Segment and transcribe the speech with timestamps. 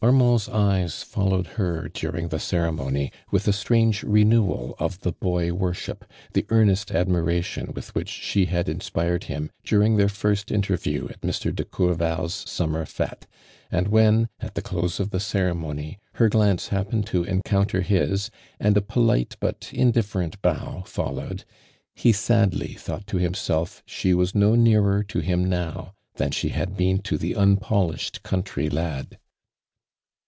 [0.03, 6.05] Amaand's eyes followed her during iho ceremony with a strange renewal of the boy worship,
[6.33, 11.21] the earnest admiration with which she had inspired him during their first in terview at
[11.21, 11.51] Mr.
[11.55, 13.27] deCourval's summer fete,
[13.71, 18.75] and when at the close of the ceremony, her glance liappened to encounter his and
[18.75, 21.45] a polite but inditlerent bow followed,
[21.93, 26.75] he sadly thought to himself she was no nearer to him now than she had
[26.75, 29.19] been to the impolish ed country lad.